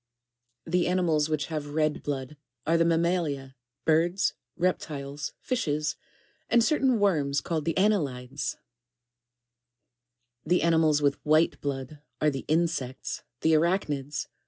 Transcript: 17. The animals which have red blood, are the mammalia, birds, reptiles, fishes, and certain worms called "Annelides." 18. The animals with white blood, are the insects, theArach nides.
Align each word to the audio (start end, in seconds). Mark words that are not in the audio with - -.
17. 0.65 0.81
The 0.81 0.87
animals 0.87 1.29
which 1.29 1.45
have 1.45 1.75
red 1.75 2.01
blood, 2.01 2.35
are 2.65 2.75
the 2.75 2.83
mammalia, 2.83 3.55
birds, 3.85 4.33
reptiles, 4.57 5.33
fishes, 5.39 5.95
and 6.49 6.63
certain 6.63 6.99
worms 6.99 7.39
called 7.39 7.65
"Annelides." 7.67 8.55
18. 10.45 10.47
The 10.57 10.63
animals 10.63 11.03
with 11.03 11.23
white 11.23 11.61
blood, 11.61 11.99
are 12.19 12.31
the 12.31 12.45
insects, 12.47 13.21
theArach 13.41 13.85
nides. 13.89 14.25